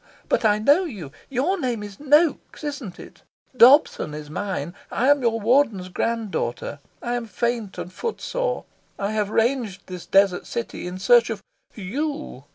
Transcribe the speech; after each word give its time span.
But 0.29 0.43
I 0.43 0.57
know 0.57 0.83
you. 0.85 1.11
Your 1.29 1.59
name 1.59 1.83
is 1.83 1.97
Noaks, 1.99 2.63
isn't 2.63 2.99
it? 2.99 3.21
Dobson 3.55 4.15
is 4.15 4.31
mine. 4.31 4.73
I 4.89 5.09
am 5.09 5.21
your 5.21 5.39
Warden's 5.39 5.89
grand 5.89 6.31
daughter. 6.31 6.79
I 7.03 7.13
am 7.13 7.27
faint 7.27 7.77
and 7.77 7.93
foot 7.93 8.19
sore. 8.19 8.65
I 8.97 9.11
have 9.11 9.29
ranged 9.29 9.85
this 9.85 10.07
desert 10.07 10.47
city 10.47 10.87
in 10.87 10.97
search 10.97 11.29
of 11.29 11.43
of 11.77 11.77
YOU. 11.77 12.45